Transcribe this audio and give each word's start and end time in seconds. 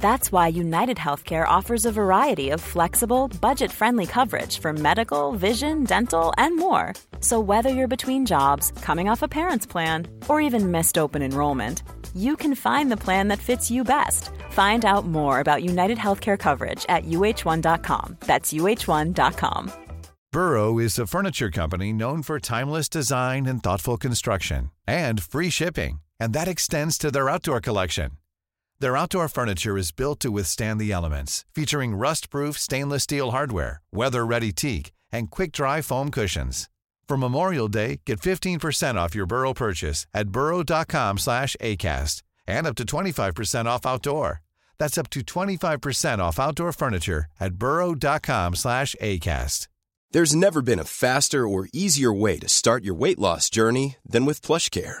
That's 0.00 0.32
why 0.32 0.48
United 0.48 0.96
Healthcare 0.96 1.46
offers 1.46 1.84
a 1.84 1.92
variety 1.92 2.50
of 2.50 2.60
flexible, 2.60 3.28
budget 3.40 3.70
friendly 3.70 4.06
coverage 4.06 4.58
for 4.58 4.72
medical, 4.72 5.32
vision, 5.32 5.84
dental, 5.84 6.32
and 6.38 6.56
more. 6.56 6.94
So, 7.20 7.38
whether 7.38 7.68
you're 7.68 7.96
between 7.96 8.26
jobs, 8.26 8.72
coming 8.82 9.08
off 9.08 9.22
a 9.22 9.28
parent's 9.28 9.66
plan, 9.66 10.08
or 10.28 10.40
even 10.40 10.70
missed 10.70 10.96
open 10.98 11.22
enrollment, 11.22 11.82
you 12.14 12.34
can 12.36 12.54
find 12.54 12.90
the 12.90 12.96
plan 12.96 13.28
that 13.28 13.38
fits 13.38 13.70
you 13.70 13.84
best. 13.84 14.30
Find 14.50 14.84
out 14.84 15.06
more 15.06 15.40
about 15.40 15.62
United 15.62 15.98
Healthcare 15.98 16.38
coverage 16.38 16.86
at 16.88 17.04
uh1.com. 17.04 18.16
That's 18.20 18.52
uh1.com. 18.52 19.72
Burrow 20.32 20.78
is 20.78 20.98
a 20.98 21.06
furniture 21.06 21.50
company 21.50 21.92
known 21.92 22.22
for 22.22 22.38
timeless 22.40 22.88
design 22.88 23.46
and 23.46 23.62
thoughtful 23.62 23.96
construction 23.98 24.70
and 24.86 25.22
free 25.22 25.50
shipping, 25.50 26.00
and 26.18 26.32
that 26.32 26.48
extends 26.48 26.96
to 26.98 27.10
their 27.10 27.28
outdoor 27.28 27.60
collection. 27.60 28.12
Their 28.80 28.96
outdoor 28.96 29.28
furniture 29.28 29.76
is 29.76 29.92
built 29.92 30.20
to 30.20 30.30
withstand 30.30 30.80
the 30.80 30.90
elements, 30.90 31.44
featuring 31.54 31.94
rust-proof 31.94 32.58
stainless 32.58 33.02
steel 33.02 33.30
hardware, 33.30 33.82
weather-ready 33.92 34.52
teak, 34.52 34.92
and 35.12 35.30
quick-dry 35.30 35.82
foam 35.82 36.10
cushions. 36.10 36.70
For 37.06 37.18
Memorial 37.18 37.68
Day, 37.68 38.00
get 38.06 38.20
15% 38.20 38.94
off 38.94 39.14
your 39.14 39.26
Burrow 39.26 39.52
purchase 39.52 40.06
at 40.14 40.30
burrow.com 40.30 41.18
slash 41.18 41.56
ACAST 41.60 42.22
and 42.46 42.66
up 42.66 42.76
to 42.76 42.84
25% 42.84 43.66
off 43.66 43.84
outdoor. 43.84 44.40
That's 44.78 44.96
up 44.96 45.10
to 45.10 45.20
25% 45.20 46.20
off 46.20 46.38
outdoor 46.38 46.72
furniture 46.72 47.26
at 47.38 47.54
burrow.com 47.56 48.54
slash 48.54 48.96
ACAST. 49.02 49.66
There's 50.12 50.34
never 50.34 50.62
been 50.62 50.78
a 50.78 50.84
faster 50.84 51.46
or 51.46 51.68
easier 51.72 52.12
way 52.12 52.38
to 52.38 52.48
start 52.48 52.82
your 52.82 52.94
weight 52.94 53.18
loss 53.18 53.50
journey 53.50 53.96
than 54.06 54.24
with 54.24 54.40
PlushCare. 54.42 55.00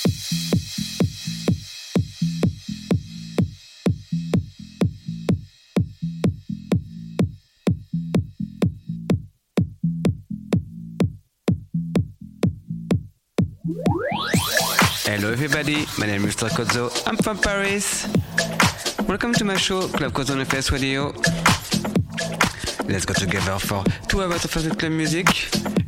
Hello 15.03 15.31
everybody, 15.31 15.85
my 15.97 16.05
name 16.05 16.23
is 16.25 16.35
Mr. 16.35 16.49
Kozo. 16.49 16.91
I'm 17.07 17.17
from 17.17 17.37
Paris. 17.39 18.07
Welcome 19.07 19.33
to 19.33 19.43
my 19.43 19.57
show, 19.57 19.87
Club 19.87 20.13
Kozo 20.13 20.39
FS 20.39 20.71
Radio. 20.71 21.11
Let's 22.87 23.05
go 23.05 23.13
together 23.13 23.57
for 23.57 23.83
two 24.07 24.21
hours 24.21 24.45
of 24.45 24.77
Club 24.77 24.91
music. 24.91 25.27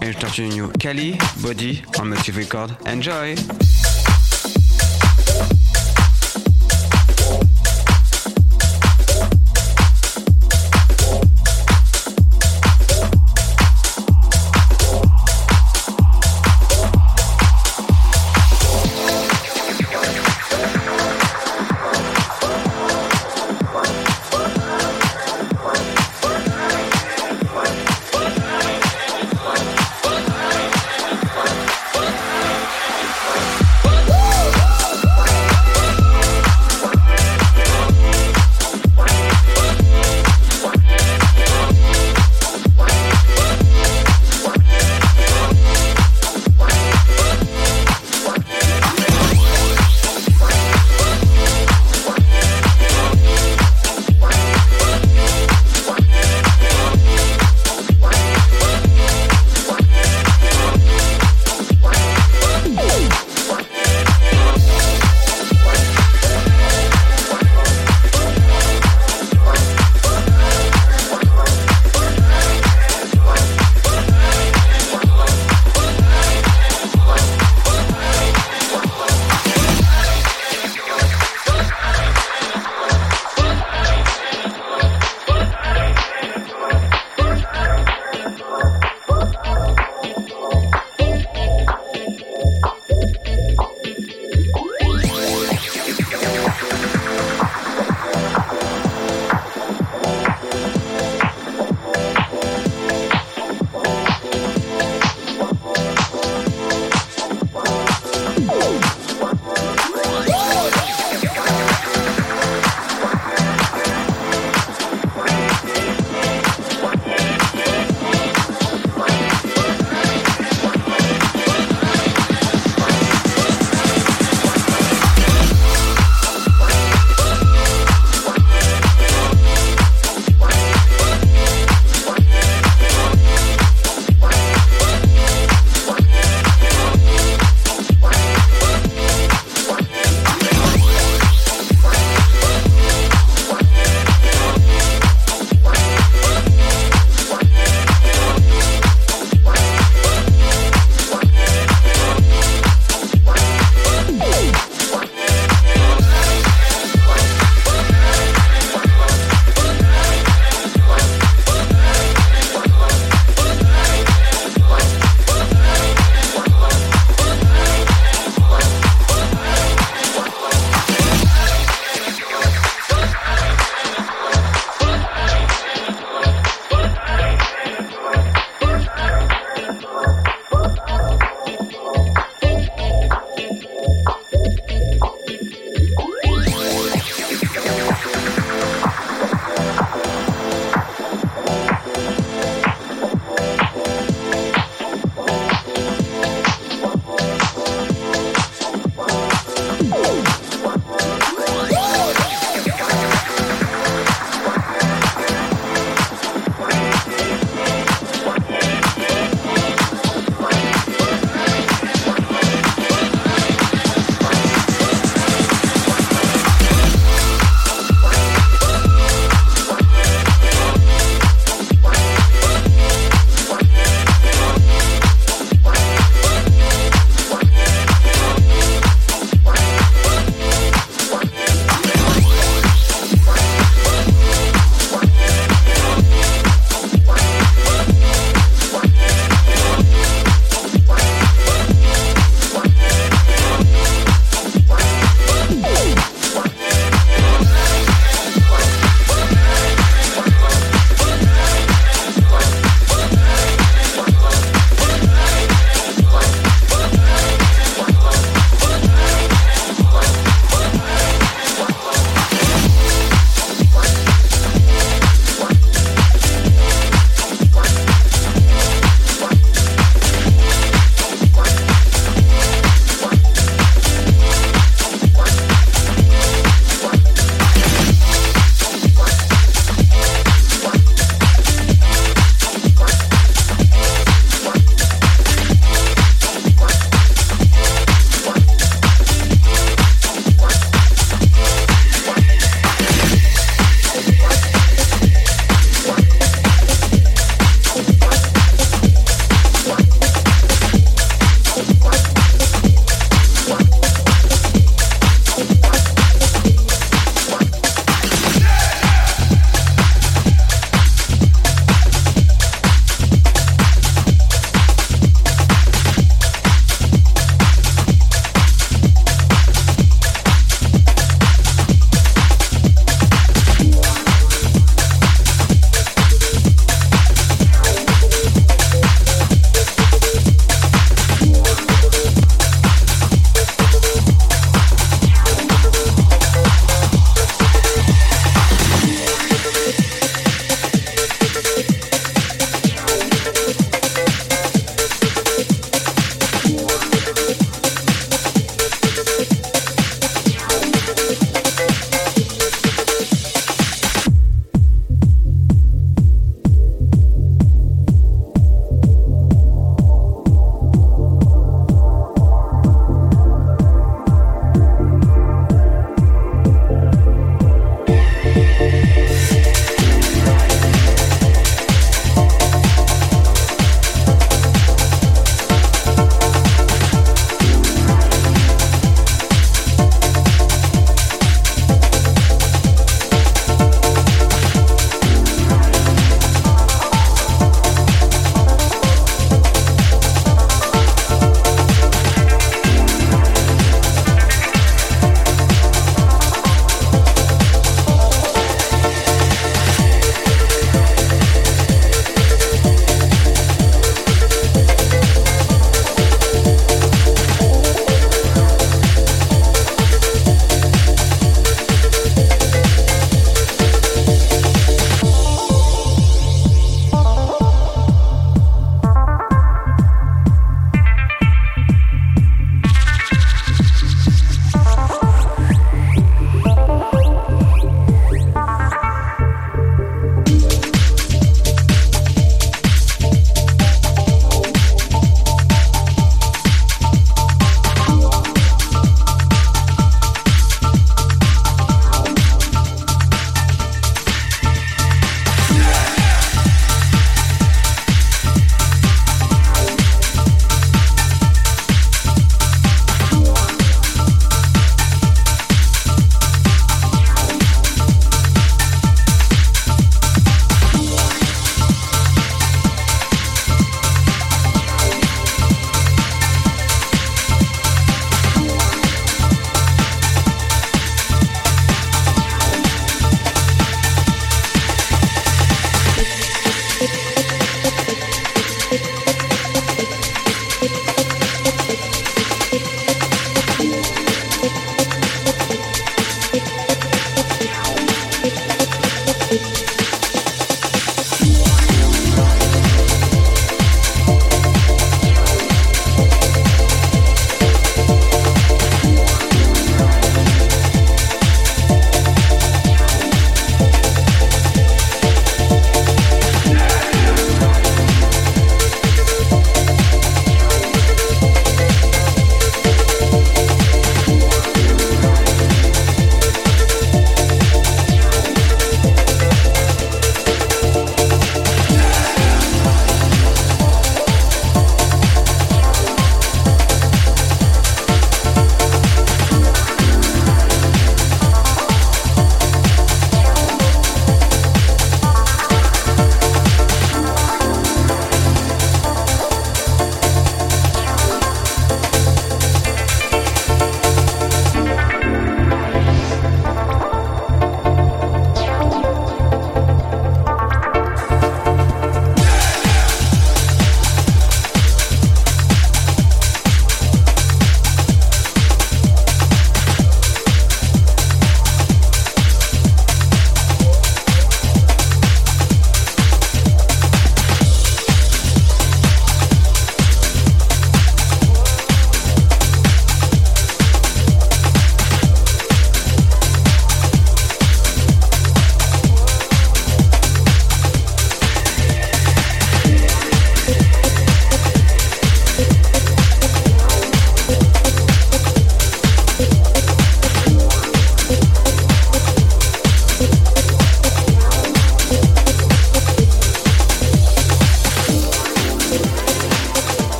Introducing 0.00 0.52
you 0.52 0.68
Kali, 0.80 1.18
Body 1.42 1.84
on 1.98 2.10
Motive 2.10 2.36
Record. 2.38 2.76
Enjoy! 2.86 3.34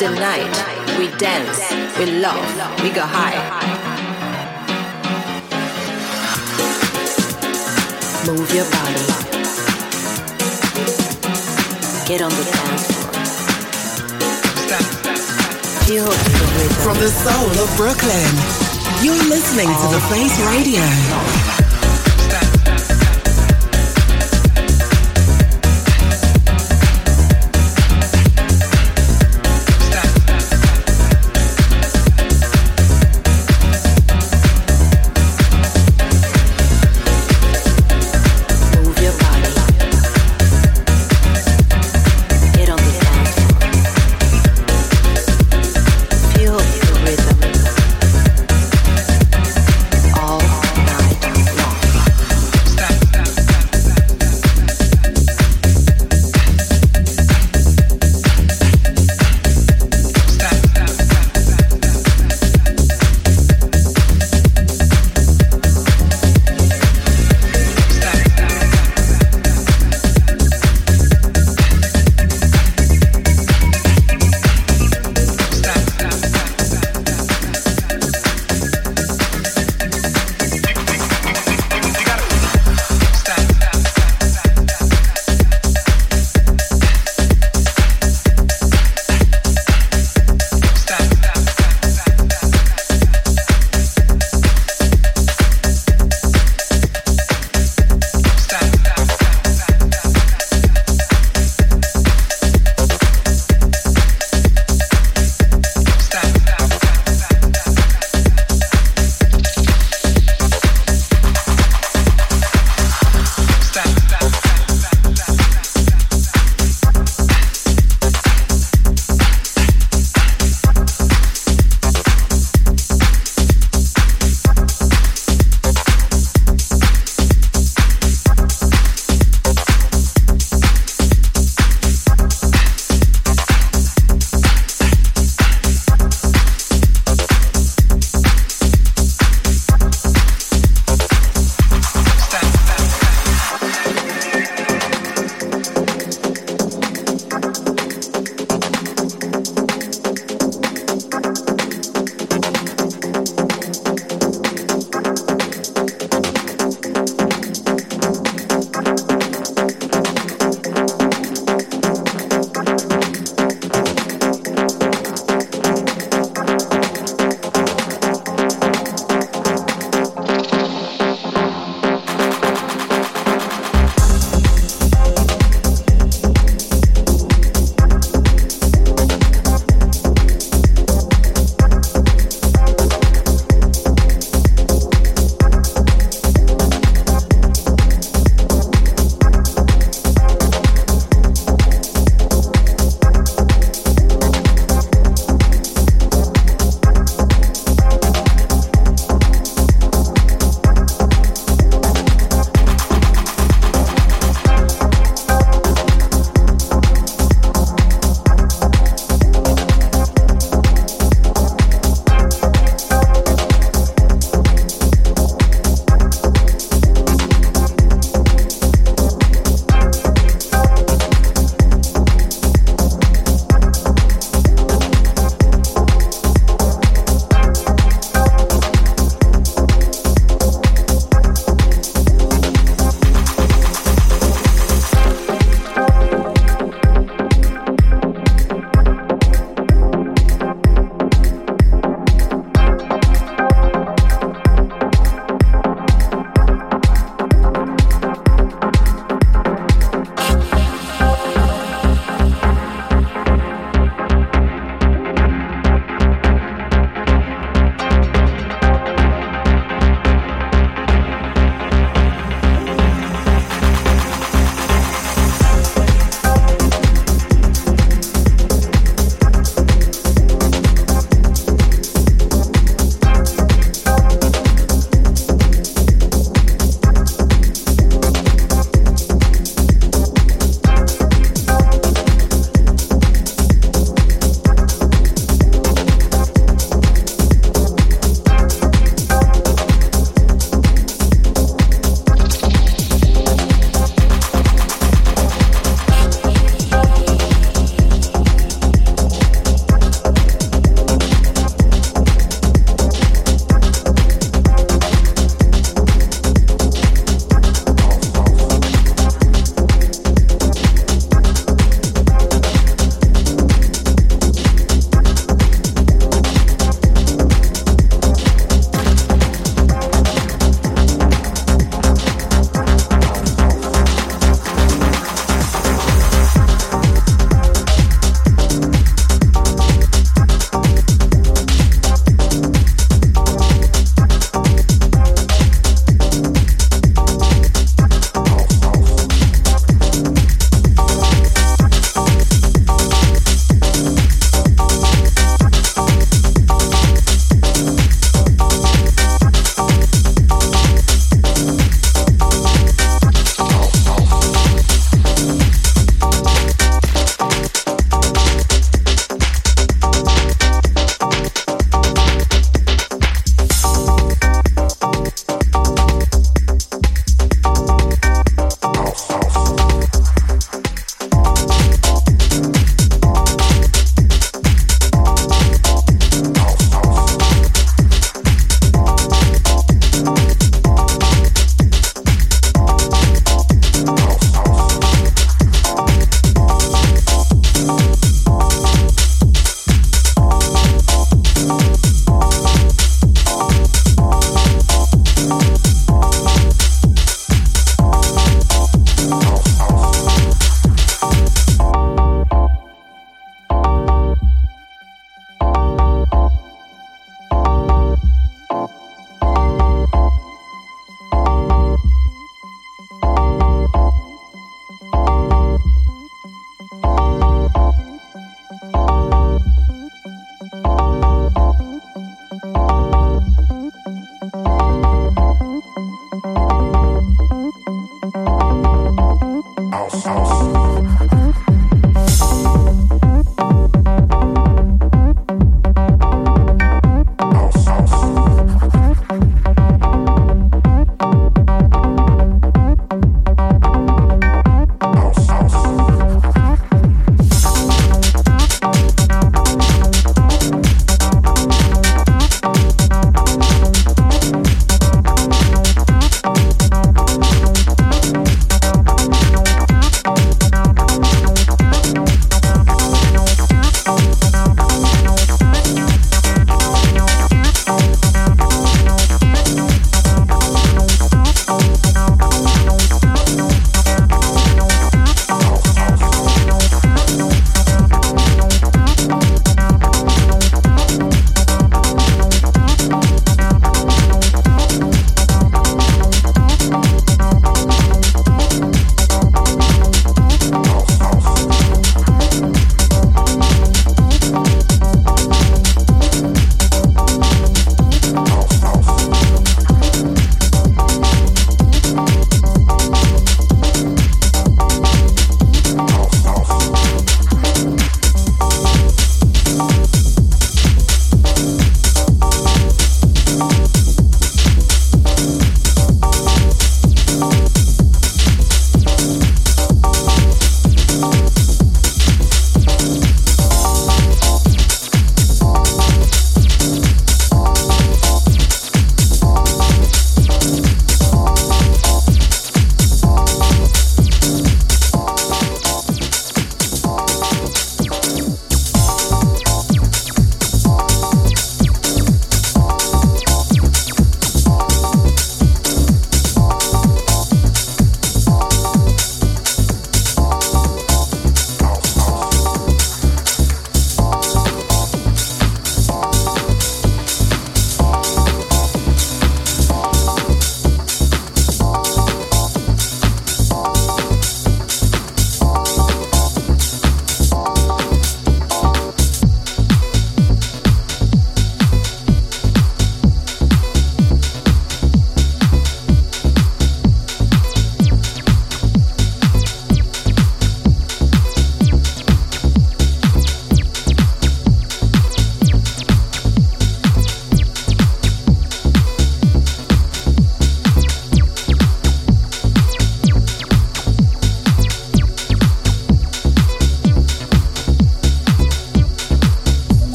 Tonight. 0.00 0.49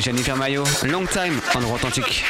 Jennifer 0.00 0.36
Mayo, 0.36 0.64
Long 0.84 1.06
Time 1.06 1.40
en 1.54 1.74
Atlantique. 1.74 2.24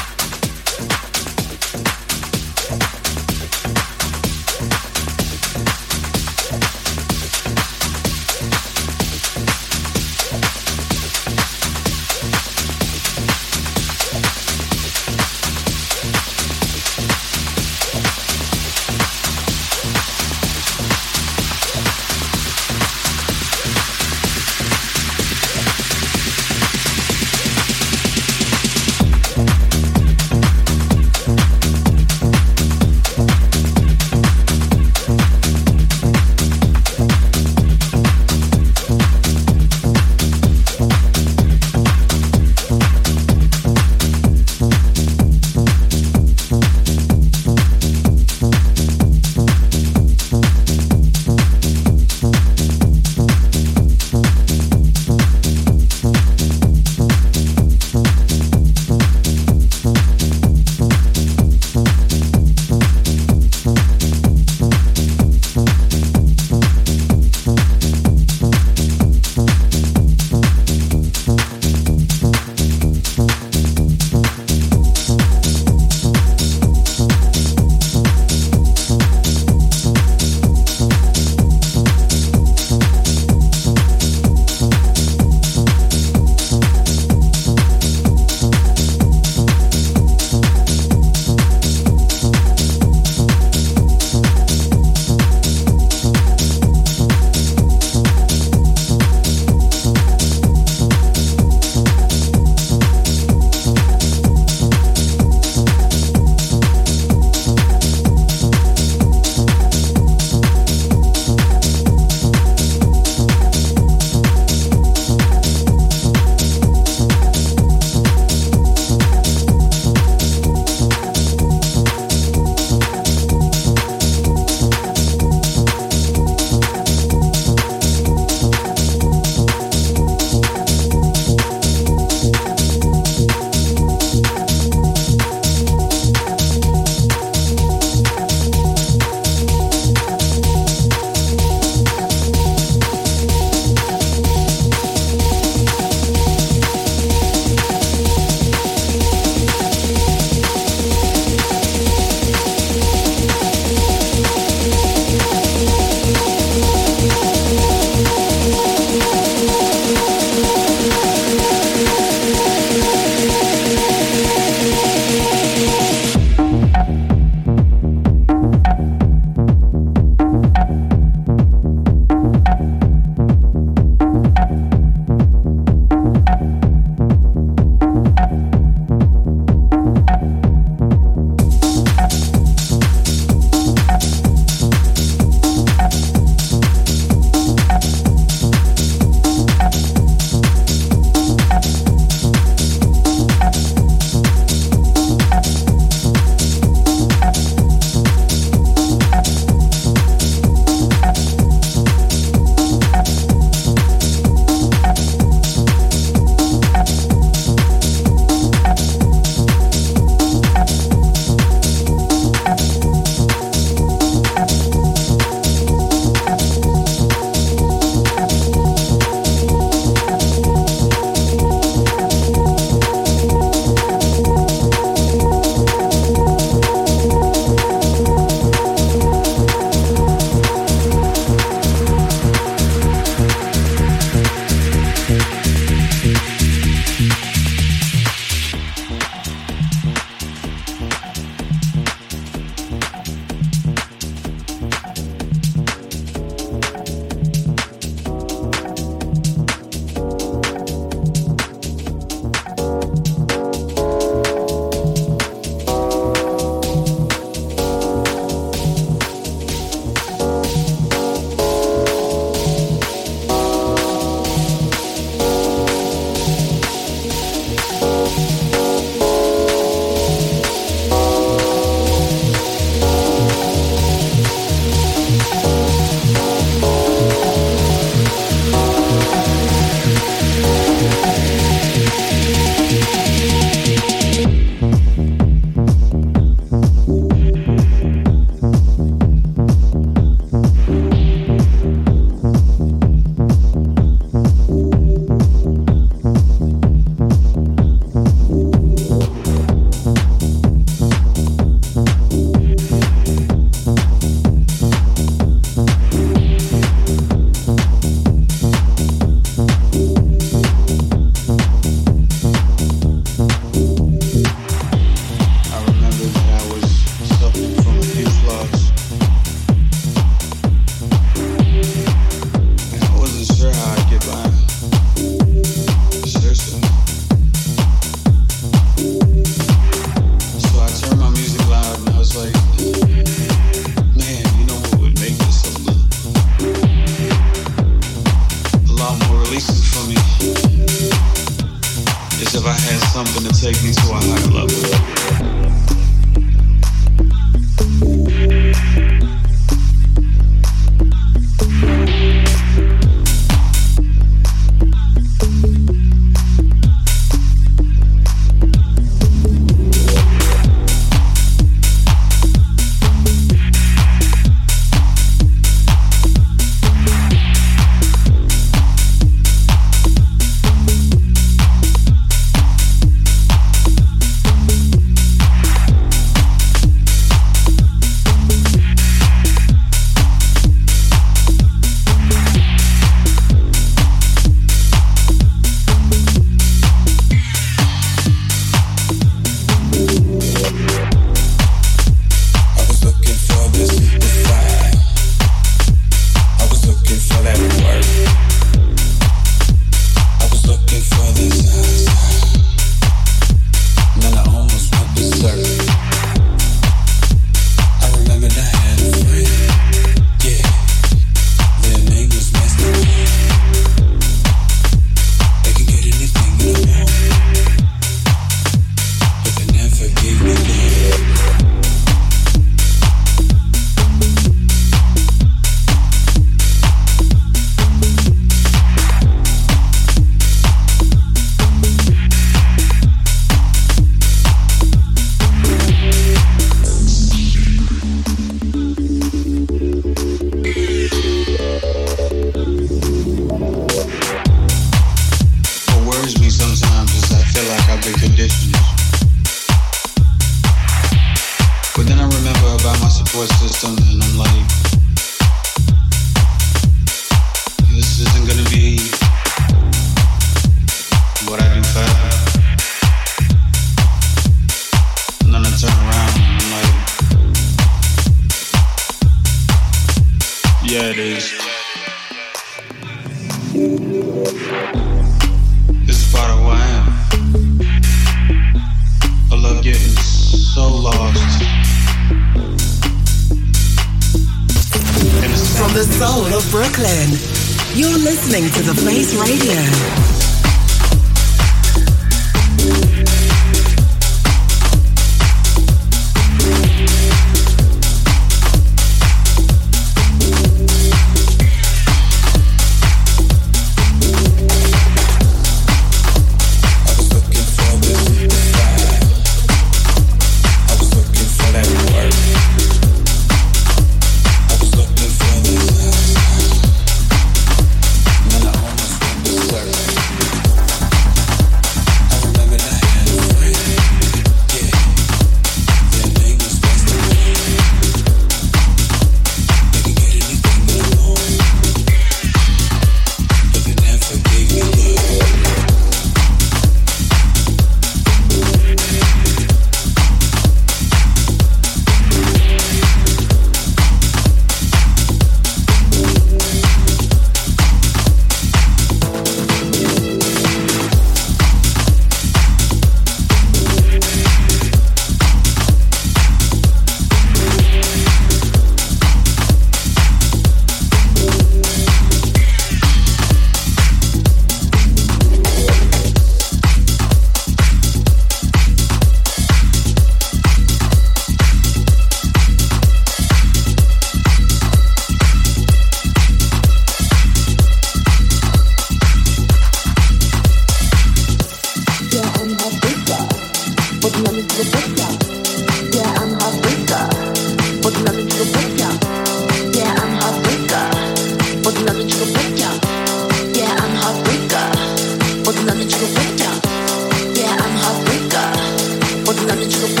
that 599.61 599.97
you 599.97 600.00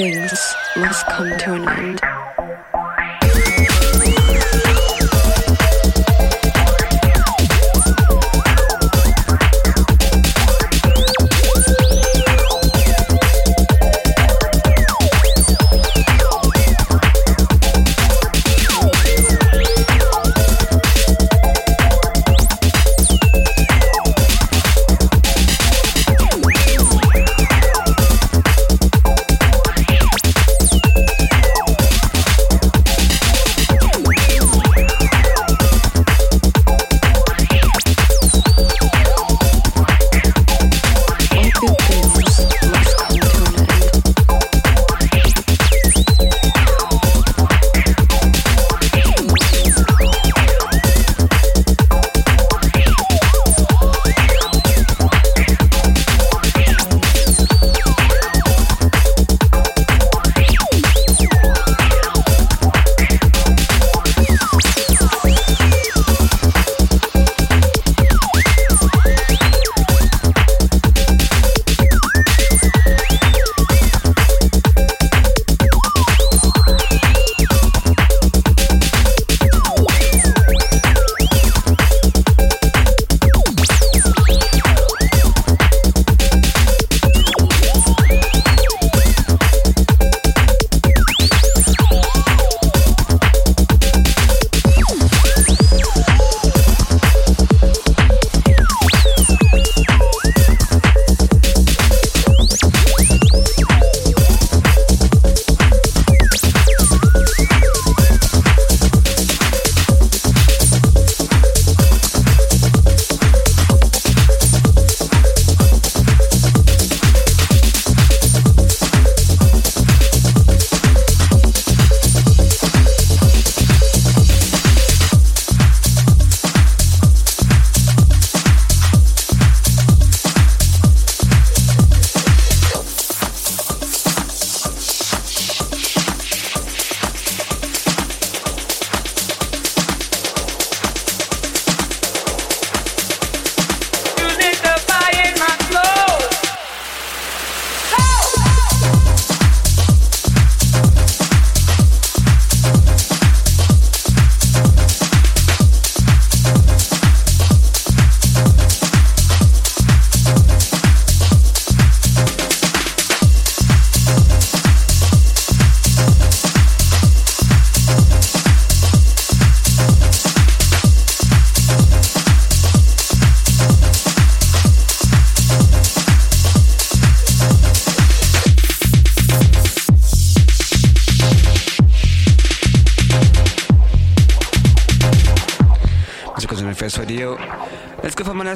Things 0.00 0.54
must 0.78 1.06
come 1.08 1.36
to 1.36 1.52
an 1.52 1.68
end. 1.68 2.39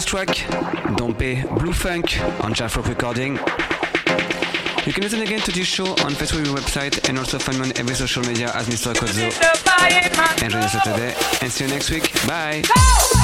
Track, 0.03 0.29
Dompe 0.97 1.45
Blue 1.57 1.73
Funk 1.73 2.21
on 2.43 2.53
Jafrock 2.53 2.89
Recording. 2.89 3.35
You 4.87 4.93
can 4.93 5.05
listen 5.05 5.23
again 5.23 5.39
to 5.41 5.53
this 5.53 5.69
show 5.69 5.87
on 5.87 6.12
Facebook 6.15 6.47
website 6.47 7.09
and 7.09 7.16
also 7.16 7.39
find 7.39 7.61
me 7.61 7.66
on 7.66 7.79
every 7.79 7.95
social 7.95 8.25
media 8.25 8.51
as 8.55 8.66
Mr. 8.66 8.93
Kozo. 8.93 9.31
Enjoy 10.43 10.59
your 10.59 10.69
Saturday 10.69 11.15
and 11.43 11.53
see 11.53 11.65
you 11.65 11.71
next 11.71 11.91
week. 11.91 12.12
Bye! 12.27 13.24